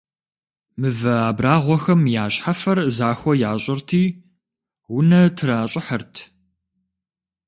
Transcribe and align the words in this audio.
Мывэ 0.79 1.13
абрагъуэхэм 1.29 2.01
я 2.23 2.25
щхьэфэр 2.33 2.79
захуэ 2.97 3.33
ящӏырти, 3.51 4.03
унэ 4.95 5.21
тращӏыхьырт. 5.37 6.13